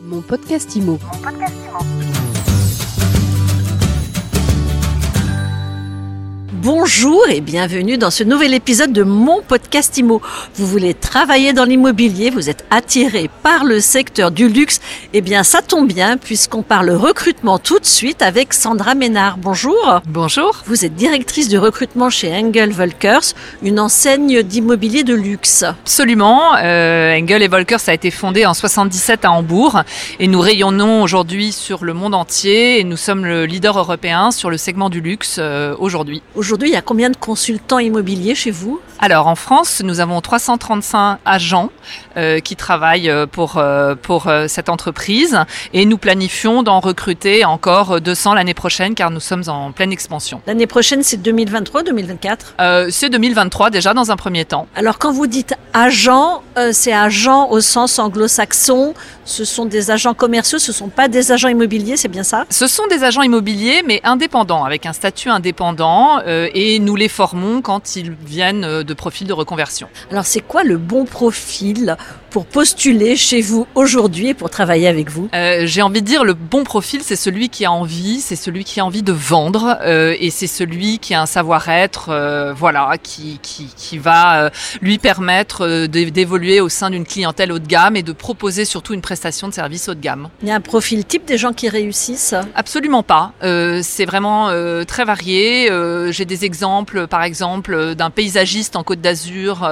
Mon 0.00 0.20
podcast 0.22 0.76
IMO. 0.76 0.98
Bonjour 6.60 7.22
et 7.28 7.40
bienvenue 7.40 7.98
dans 7.98 8.10
ce 8.10 8.24
nouvel 8.24 8.52
épisode 8.52 8.92
de 8.92 9.04
mon 9.04 9.42
podcast 9.42 9.96
IMO. 9.96 10.20
Vous 10.56 10.66
voulez 10.66 10.92
travailler 10.92 11.52
dans 11.52 11.64
l'immobilier, 11.64 12.30
vous 12.30 12.50
êtes 12.50 12.64
attiré 12.70 13.30
par 13.44 13.64
le 13.64 13.78
secteur 13.78 14.32
du 14.32 14.48
luxe, 14.48 14.80
eh 15.12 15.20
bien 15.20 15.44
ça 15.44 15.62
tombe 15.62 15.86
bien 15.86 16.16
puisqu'on 16.16 16.62
parle 16.62 16.90
recrutement 16.90 17.60
tout 17.60 17.78
de 17.78 17.84
suite 17.84 18.22
avec 18.22 18.54
Sandra 18.54 18.96
Ménard. 18.96 19.38
Bonjour. 19.38 20.00
Bonjour. 20.08 20.64
Vous 20.66 20.84
êtes 20.84 20.96
directrice 20.96 21.48
du 21.48 21.58
recrutement 21.58 22.10
chez 22.10 22.34
Engel 22.34 22.72
Volkers, 22.72 23.34
une 23.62 23.78
enseigne 23.78 24.42
d'immobilier 24.42 25.04
de 25.04 25.14
luxe. 25.14 25.62
Absolument. 25.62 26.56
Euh, 26.56 27.16
Engel 27.16 27.44
et 27.44 27.48
Volkers 27.48 27.82
a 27.86 27.94
été 27.94 28.10
fondé 28.10 28.46
en 28.46 28.54
77 28.54 29.24
à 29.24 29.30
Hambourg 29.30 29.82
et 30.18 30.26
nous 30.26 30.40
rayonnons 30.40 31.04
aujourd'hui 31.04 31.52
sur 31.52 31.84
le 31.84 31.94
monde 31.94 32.16
entier 32.16 32.80
et 32.80 32.84
nous 32.84 32.96
sommes 32.96 33.24
le 33.24 33.46
leader 33.46 33.78
européen 33.78 34.32
sur 34.32 34.50
le 34.50 34.56
segment 34.56 34.90
du 34.90 35.00
luxe 35.00 35.36
euh, 35.38 35.76
aujourd'hui. 35.78 36.20
Aujourd'hui, 36.34 36.48
il 36.66 36.72
y 36.72 36.76
a 36.76 36.82
combien 36.82 37.10
de 37.10 37.16
consultants 37.16 37.78
immobiliers 37.78 38.34
chez 38.34 38.50
vous? 38.50 38.80
Alors 39.00 39.28
en 39.28 39.36
France, 39.36 39.80
nous 39.84 40.00
avons 40.00 40.20
335 40.20 41.18
agents 41.24 41.70
euh, 42.16 42.40
qui 42.40 42.56
travaillent 42.56 43.08
euh, 43.10 43.26
pour, 43.26 43.56
euh, 43.58 43.94
pour 43.94 44.26
euh, 44.26 44.46
cette 44.48 44.68
entreprise 44.68 45.38
et 45.72 45.84
nous 45.84 45.98
planifions 45.98 46.62
d'en 46.64 46.80
recruter 46.80 47.44
encore 47.44 48.00
200 48.00 48.34
l'année 48.34 48.54
prochaine 48.54 48.94
car 48.94 49.10
nous 49.10 49.20
sommes 49.20 49.44
en 49.46 49.70
pleine 49.72 49.92
expansion. 49.92 50.40
L'année 50.46 50.66
prochaine, 50.66 51.02
c'est 51.02 51.16
2023-2024 51.22 52.36
Euh, 52.60 52.88
C'est 52.90 53.08
2023 53.10 53.70
déjà 53.70 53.94
dans 53.94 54.10
un 54.10 54.16
premier 54.16 54.44
temps. 54.44 54.66
Alors 54.74 54.98
quand 54.98 55.12
vous 55.12 55.26
dites 55.26 55.54
agent, 55.74 56.42
euh, 56.58 56.70
c'est 56.72 56.92
agent 56.92 57.48
au 57.50 57.60
sens 57.60 57.98
anglo-saxon, 57.98 58.94
ce 59.24 59.44
sont 59.44 59.64
des 59.64 59.90
agents 59.90 60.14
commerciaux, 60.14 60.58
ce 60.58 60.70
ne 60.70 60.74
sont 60.74 60.88
pas 60.88 61.08
des 61.08 61.32
agents 61.32 61.48
immobiliers, 61.48 61.96
c'est 61.96 62.08
bien 62.08 62.22
ça? 62.22 62.46
Ce 62.50 62.66
sont 62.66 62.86
des 62.88 63.04
agents 63.04 63.22
immobiliers, 63.22 63.82
mais 63.86 64.00
indépendants, 64.04 64.64
avec 64.64 64.86
un 64.86 64.92
statut 64.92 65.28
indépendant, 65.28 66.20
euh, 66.26 66.48
et 66.54 66.78
nous 66.78 66.96
les 66.96 67.08
formons 67.08 67.62
quand 67.62 67.96
ils 67.96 68.12
viennent 68.12 68.64
euh, 68.64 68.82
de 68.82 68.94
profils 68.94 69.26
de 69.26 69.32
reconversion. 69.32 69.88
Alors 70.10 70.26
c'est 70.26 70.40
quoi 70.40 70.64
le 70.64 70.78
bon 70.78 71.04
profil? 71.04 71.96
Pour 72.30 72.46
postuler 72.46 73.16
chez 73.16 73.40
vous 73.40 73.66
aujourd'hui 73.74 74.28
et 74.28 74.34
pour 74.34 74.50
travailler 74.50 74.88
avec 74.88 75.10
vous 75.10 75.28
Euh, 75.34 75.62
J'ai 75.66 75.82
envie 75.82 76.02
de 76.02 76.06
dire, 76.06 76.24
le 76.24 76.34
bon 76.34 76.64
profil, 76.64 77.00
c'est 77.02 77.16
celui 77.16 77.48
qui 77.48 77.64
a 77.64 77.72
envie, 77.72 78.20
c'est 78.20 78.36
celui 78.36 78.64
qui 78.64 78.80
a 78.80 78.84
envie 78.84 79.02
de 79.02 79.12
vendre, 79.12 79.78
euh, 79.82 80.14
et 80.18 80.30
c'est 80.30 80.46
celui 80.46 80.98
qui 80.98 81.14
a 81.14 81.22
un 81.22 81.26
savoir-être, 81.26 82.08
euh, 82.10 82.52
voilà, 82.52 82.92
qui, 83.02 83.38
qui, 83.42 83.66
qui 83.76 83.98
va 83.98 84.50
lui 84.80 84.98
permettre 84.98 85.86
d'é- 85.86 86.10
d'évoluer 86.10 86.60
au 86.60 86.68
sein 86.68 86.90
d'une 86.90 87.04
clientèle 87.06 87.52
haut 87.52 87.58
de 87.58 87.66
gamme 87.66 87.96
et 87.96 88.02
de 88.02 88.12
proposer 88.12 88.64
surtout 88.64 88.94
une 88.94 89.00
prestation 89.00 89.48
de 89.48 89.54
service 89.54 89.88
haut 89.88 89.94
de 89.94 90.00
gamme. 90.00 90.28
Il 90.42 90.48
y 90.48 90.50
a 90.50 90.54
un 90.54 90.60
profil 90.60 91.04
type 91.04 91.24
des 91.24 91.38
gens 91.38 91.52
qui 91.52 91.68
réussissent 91.68 92.34
Absolument 92.54 93.02
pas. 93.02 93.32
C'est 93.82 94.04
vraiment 94.04 94.48
très 94.86 95.04
varié. 95.04 95.70
J'ai 96.10 96.24
des 96.24 96.44
exemples, 96.44 97.06
par 97.06 97.22
exemple, 97.22 97.94
d'un 97.94 98.10
paysagiste 98.10 98.76
en 98.76 98.82
Côte 98.82 99.00
d'Azur 99.00 99.68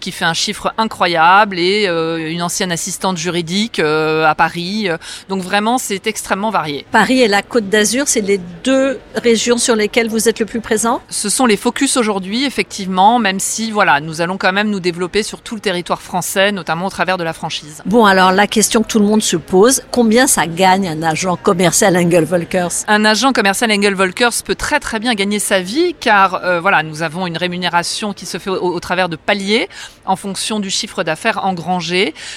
qui 0.00 0.12
fait 0.12 0.24
un 0.24 0.34
chiffre 0.34 0.72
incroyable 0.78 1.58
et 1.58 1.88
une 2.18 2.42
ancienne 2.42 2.72
assistante 2.72 3.16
juridique 3.16 3.78
euh, 3.78 4.26
à 4.26 4.34
Paris. 4.34 4.88
Euh, 4.88 4.96
Donc 5.28 5.42
vraiment, 5.42 5.78
c'est 5.78 6.06
extrêmement 6.06 6.50
varié. 6.50 6.84
Paris 6.90 7.20
et 7.20 7.28
la 7.28 7.42
Côte 7.42 7.68
d'Azur, 7.68 8.04
c'est 8.06 8.20
les 8.20 8.40
deux 8.64 8.98
régions 9.14 9.58
sur 9.58 9.76
lesquelles 9.76 10.08
vous 10.08 10.28
êtes 10.28 10.40
le 10.40 10.46
plus 10.46 10.60
présent? 10.60 11.00
Ce 11.08 11.28
sont 11.28 11.46
les 11.46 11.56
focus 11.56 11.96
aujourd'hui, 11.96 12.44
effectivement, 12.44 13.18
même 13.18 13.40
si 13.40 13.70
voilà, 13.70 14.00
nous 14.00 14.20
allons 14.20 14.38
quand 14.38 14.52
même 14.52 14.70
nous 14.70 14.80
développer 14.80 15.22
sur 15.22 15.40
tout 15.40 15.54
le 15.54 15.60
territoire 15.60 16.00
français, 16.02 16.52
notamment 16.52 16.86
au 16.86 16.90
travers 16.90 17.18
de 17.18 17.24
la 17.24 17.32
franchise. 17.32 17.82
Bon, 17.86 18.04
alors 18.04 18.32
la 18.32 18.46
question 18.46 18.82
que 18.82 18.88
tout 18.88 18.98
le 18.98 19.06
monde 19.06 19.22
se 19.22 19.36
pose, 19.36 19.82
combien 19.90 20.26
ça 20.26 20.46
gagne 20.46 20.88
un 20.88 21.02
agent 21.02 21.36
commercial 21.36 21.96
Engel 21.96 22.24
Volkers 22.24 22.72
Un 22.88 23.04
agent 23.04 23.32
commercial 23.32 23.70
Engel 23.70 23.94
Volkers 23.94 24.42
peut 24.44 24.54
très 24.54 24.80
très 24.80 24.98
bien 24.98 25.14
gagner 25.14 25.38
sa 25.38 25.60
vie 25.60 25.94
car 25.98 26.40
euh, 26.44 26.60
voilà, 26.60 26.82
nous 26.82 27.02
avons 27.02 27.26
une 27.26 27.36
rémunération 27.36 28.12
qui 28.12 28.26
se 28.26 28.38
fait 28.38 28.50
au, 28.50 28.74
au 28.74 28.80
travers 28.80 29.08
de 29.08 29.16
paliers 29.16 29.68
en 30.04 30.16
fonction 30.16 30.60
du 30.60 30.70
chiffre 30.70 31.02
d'affaires 31.04 31.44
engrangé. 31.44 31.81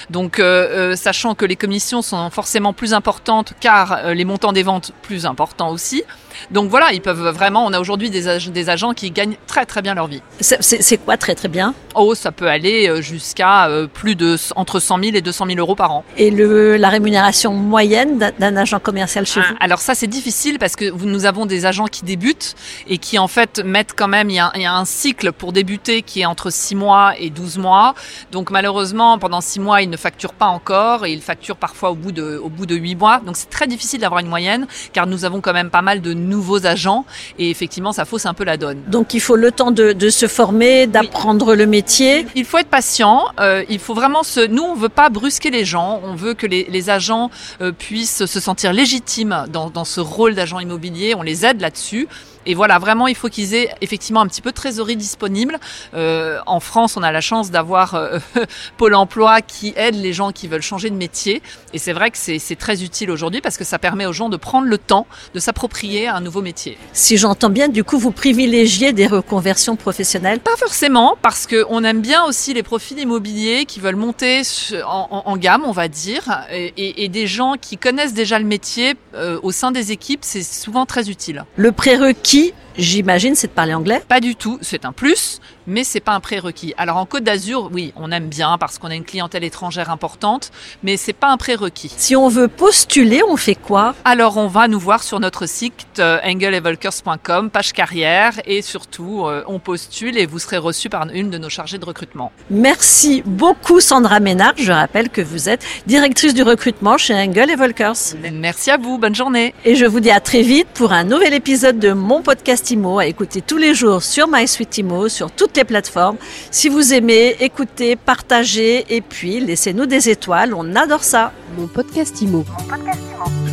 Donc 0.09 0.39
euh, 0.39 0.91
euh, 0.91 0.95
sachant 0.95 1.35
que 1.35 1.45
les 1.45 1.55
commissions 1.55 2.01
sont 2.01 2.29
forcément 2.29 2.73
plus 2.73 2.93
importantes 2.93 3.53
car 3.59 3.91
euh, 3.91 4.13
les 4.13 4.25
montants 4.25 4.53
des 4.53 4.63
ventes 4.63 4.91
plus 5.01 5.25
importants 5.25 5.69
aussi. 5.69 6.03
Donc 6.51 6.69
voilà, 6.69 6.91
ils 6.93 7.01
peuvent 7.01 7.27
vraiment 7.29 7.65
on 7.65 7.73
a 7.73 7.79
aujourd'hui 7.79 8.09
des, 8.09 8.27
ag- 8.27 8.51
des 8.51 8.69
agents 8.69 8.93
qui 8.93 9.11
gagnent 9.11 9.37
très 9.47 9.65
très 9.65 9.81
bien 9.81 9.93
leur 9.95 10.07
vie. 10.07 10.21
C'est 10.41 10.97
quoi 10.97 11.17
très 11.17 11.35
très 11.35 11.47
bien? 11.47 11.73
Oh, 11.95 12.13
ça 12.15 12.31
peut 12.31 12.47
aller 12.49 12.87
euh, 12.89 13.01
jusqu'à 13.01 13.67
euh, 13.67 13.87
plus 13.87 14.15
de 14.15 14.35
entre 14.55 14.79
100 14.79 14.99
000 15.03 15.15
et 15.15 15.21
200 15.21 15.45
000 15.47 15.59
euros 15.59 15.75
par 15.75 15.91
an. 15.91 16.03
Et 16.17 16.29
le, 16.31 16.75
la 16.77 16.89
rémunération 16.89 17.53
moyenne 17.53 18.17
d'un- 18.39 18.55
agent 18.57 18.79
commercial 18.79 19.25
chez 19.25 19.39
Ah, 19.43 19.47
vous? 19.49 19.55
Alors 19.59 19.79
ça 19.79 19.95
c'est 19.95 20.07
difficile 20.07 20.59
parce 20.59 20.75
que 20.75 20.91
nous 20.91 21.25
avons 21.25 21.45
des 21.45 21.65
agents 21.65 21.85
qui 21.85 22.03
débutent 22.05 22.55
et 22.87 22.97
qui 22.97 23.17
en 23.19 23.27
fait 23.27 23.63
mettent 23.63 23.93
quand 23.95 24.07
même, 24.07 24.29
il 24.29 24.35
y 24.35 24.39
a, 24.39 24.51
il 24.55 24.61
y 24.61 24.65
a 24.65 24.73
un 24.75 24.85
cycle 24.85 25.31
pour 25.31 25.51
débuter 25.53 26.01
qui 26.01 26.21
est 26.21 26.25
entre 26.25 26.49
6 26.51 26.75
mois 26.75 27.13
et 27.17 27.29
12 27.29 27.57
mois. 27.57 27.95
Donc 28.31 28.49
malheureusement 28.51 29.17
pendant 29.19 29.41
6 29.41 29.59
mois 29.59 29.81
ils 29.81 29.89
ne 29.89 29.97
facturent 29.97 30.33
pas 30.33 30.47
encore 30.47 31.05
et 31.05 31.11
ils 31.13 31.21
facturent 31.21 31.55
parfois 31.57 31.91
au 31.91 31.95
bout 31.95 32.11
de, 32.11 32.37
au 32.43 32.49
bout 32.49 32.65
de 32.65 32.75
8 32.75 32.95
mois. 32.95 33.19
Donc 33.25 33.37
c'est 33.37 33.49
très 33.49 33.67
difficile 33.67 34.01
d'avoir 34.01 34.19
une 34.19 34.27
moyenne 34.29 34.67
car 34.93 35.07
nous 35.07 35.25
avons 35.25 35.41
quand 35.41 35.53
même 35.53 35.69
pas 35.69 35.81
mal 35.81 36.01
de 36.01 36.13
nouveaux 36.25 36.65
agents 36.65 37.05
et 37.39 37.49
effectivement 37.49 37.91
ça 37.91 38.05
fausse 38.05 38.25
un 38.25 38.33
peu 38.33 38.43
la 38.43 38.57
donne. 38.57 38.81
Donc 38.87 39.13
il 39.13 39.19
faut 39.21 39.35
le 39.35 39.51
temps 39.51 39.71
de, 39.71 39.93
de 39.93 40.09
se 40.09 40.27
former, 40.27 40.87
d'apprendre 40.87 41.55
le 41.55 41.65
métier. 41.65 42.25
Il 42.35 42.45
faut 42.45 42.57
être 42.57 42.69
patient. 42.69 43.25
euh, 43.39 43.63
il 43.69 43.79
faut 43.79 43.93
vraiment 43.93 44.23
se. 44.23 44.45
Nous, 44.45 44.63
on 44.63 44.75
veut 44.75 44.89
pas 44.89 45.09
brusquer 45.09 45.49
les 45.49 45.65
gens. 45.65 46.01
On 46.03 46.15
veut 46.15 46.33
que 46.33 46.47
les, 46.47 46.65
les 46.69 46.89
agents 46.89 47.29
euh, 47.61 47.71
puissent 47.71 48.25
se 48.25 48.39
sentir 48.39 48.73
légitimes 48.73 49.45
dans, 49.49 49.69
dans 49.69 49.85
ce 49.85 49.99
rôle 50.01 50.35
d'agent 50.35 50.59
immobilier. 50.59 51.15
On 51.15 51.21
les 51.21 51.45
aide 51.45 51.61
là-dessus. 51.61 52.07
Et 52.45 52.53
voilà, 52.53 52.77
vraiment, 52.77 53.07
il 53.07 53.15
faut 53.15 53.27
qu'ils 53.29 53.55
aient 53.55 53.73
effectivement 53.81 54.21
un 54.21 54.27
petit 54.27 54.41
peu 54.41 54.51
de 54.51 54.55
trésorerie 54.55 54.95
disponible. 54.95 55.57
Euh, 55.95 56.37
en 56.45 56.59
France, 56.59 56.95
on 56.95 57.01
a 57.01 57.11
la 57.11 57.21
chance 57.21 57.49
d'avoir 57.49 57.95
euh, 57.95 58.19
Pôle 58.77 58.93
Emploi 58.93 59.41
qui 59.41 59.73
aide 59.75 59.95
les 59.95 60.13
gens 60.13 60.31
qui 60.31 60.47
veulent 60.47 60.61
changer 60.61 60.89
de 60.89 60.95
métier. 60.95 61.41
Et 61.73 61.79
c'est 61.79 61.93
vrai 61.93 62.11
que 62.11 62.17
c'est 62.17 62.55
très 62.55 62.83
utile 62.83 63.09
aujourd'hui 63.09 63.41
parce 63.41 63.57
que 63.57 63.63
ça 63.63 63.79
permet 63.79 64.05
aux 64.05 64.13
gens 64.13 64.29
de 64.29 64.37
prendre 64.37 64.67
le 64.67 64.77
temps 64.77 65.07
de 65.33 65.39
s'approprier 65.39 66.07
un 66.15 66.21
nouveau 66.21 66.41
métier. 66.41 66.77
Si 66.93 67.17
j'entends 67.17 67.49
bien, 67.49 67.67
du 67.67 67.83
coup, 67.83 67.97
vous 67.97 68.11
privilégiez 68.11 68.93
des 68.93 69.07
reconversions 69.07 69.75
professionnelles. 69.75 70.39
Pas 70.39 70.55
forcément, 70.57 71.15
parce 71.21 71.47
qu'on 71.47 71.83
aime 71.83 72.01
bien 72.01 72.23
aussi 72.25 72.53
les 72.53 72.63
profils 72.63 72.97
immobiliers 72.97 73.65
qui 73.65 73.79
veulent 73.79 73.95
monter 73.95 74.41
en, 74.85 75.07
en- 75.11 75.23
en 75.31 75.37
gamme, 75.37 75.63
on 75.65 75.71
va 75.71 75.87
dire, 75.87 76.41
et, 76.51 76.73
et- 76.77 77.03
et 77.03 77.09
des 77.09 77.27
gens 77.27 77.55
qui 77.59 77.77
connaissent 77.77 78.13
déjà 78.13 78.39
le 78.39 78.45
métier 78.45 78.95
euh, 79.13 79.39
au 79.43 79.51
sein 79.51 79.71
des 79.71 79.91
équipes, 79.91 80.21
c'est 80.23 80.43
souvent 80.43 80.85
très 80.85 81.09
utile. 81.09 81.45
Le 81.55 81.71
prérequis, 81.71 82.53
j'imagine, 82.77 83.35
c'est 83.35 83.47
de 83.47 83.51
parler 83.53 83.73
anglais. 83.73 84.01
Pas 84.07 84.19
du 84.19 84.35
tout, 84.35 84.57
c'est 84.61 84.85
un 84.85 84.91
plus, 84.91 85.39
mais 85.67 85.83
c'est 85.83 85.99
pas 85.99 86.13
un 86.13 86.19
prérequis. 86.19 86.73
Alors 86.77 86.97
en 86.97 87.05
Côte 87.05 87.23
d'Azur, 87.23 87.69
oui, 87.73 87.93
on 87.95 88.11
aime 88.11 88.27
bien 88.27 88.57
parce 88.57 88.77
qu'on 88.77 88.89
a 88.89 88.95
une 88.95 89.03
clientèle 89.03 89.43
étrangère 89.43 89.89
importante, 89.89 90.51
mais 90.83 90.97
c'est 90.97 91.13
pas 91.13 91.29
un 91.29 91.37
prérequis. 91.37 91.91
Si 91.95 92.15
on 92.15 92.27
veut 92.27 92.47
postuler, 92.47 93.21
on 93.27 93.37
fait 93.37 93.55
quoi? 93.55 93.95
Alors 94.03 94.37
on 94.37 94.47
va 94.47 94.67
nous 94.67 94.79
voir 94.79 95.03
sur 95.03 95.19
notre 95.19 95.47
site 95.47 95.85
euh, 95.99 96.19
engelevolkers.com, 96.23 97.49
page 97.49 97.73
carrière, 97.73 98.33
et 98.45 98.61
surtout 98.61 99.25
euh, 99.25 99.43
on 99.47 99.59
postule 99.59 100.17
et 100.17 100.25
vous 100.25 100.39
serez 100.39 100.57
reçu 100.57 100.89
par 100.89 101.07
une 101.13 101.29
de 101.29 101.37
nos 101.37 101.49
chargées 101.49 101.77
de 101.77 101.85
recrutement. 101.85 102.31
Merci 102.49 103.23
beaucoup 103.25 103.79
Sandra 103.79 104.19
Ménard. 104.19 104.53
Je 104.57 104.71
rappelle 104.71 105.09
que 105.09 105.21
vous 105.21 105.49
êtes 105.49 105.65
directrice 105.87 106.33
du 106.33 106.43
recrutement 106.43 106.97
chez 106.97 107.13
Engel 107.13 107.49
et 107.49 107.55
Volkers. 107.55 108.15
Merci 108.31 108.71
à 108.71 108.77
vous, 108.77 108.97
bonne 108.97 109.15
journée. 109.15 109.53
Et 109.63 109.75
je 109.75 109.85
vous 109.85 109.99
dis 109.99 110.11
à 110.11 110.19
très 110.19 110.41
vite 110.41 110.67
pour 110.73 110.91
un 110.93 111.03
nouvel 111.03 111.33
épisode 111.33 111.79
de 111.79 111.91
mon 111.91 112.21
podcast 112.21 112.64
IMO 112.71 112.99
à 112.99 113.05
écouter 113.05 113.41
tous 113.41 113.57
les 113.57 113.73
jours 113.73 114.03
sur 114.03 114.27
MySuite 114.27 114.77
IMO, 114.77 115.09
sur 115.09 115.31
toutes 115.31 115.57
les 115.57 115.63
plateformes. 115.63 116.17
Si 116.51 116.69
vous 116.69 116.93
aimez, 116.93 117.35
écoutez, 117.39 117.95
partagez 117.95 118.85
et 118.89 119.01
puis 119.01 119.39
laissez-nous 119.39 119.85
des 119.85 120.09
étoiles. 120.09 120.53
On 120.53 120.75
adore 120.75 121.03
ça. 121.03 121.31
Mon 121.57 121.67
podcast 121.67 122.21
IMO. 122.21 122.45
Mon 122.47 122.65
podcast 122.67 122.99
Imo. 123.15 123.44